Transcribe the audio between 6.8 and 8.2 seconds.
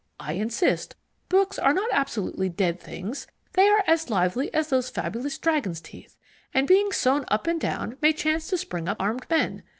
sown up and down, may